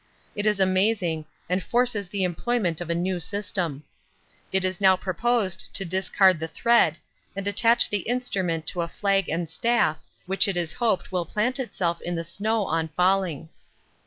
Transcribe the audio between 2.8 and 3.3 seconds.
of a new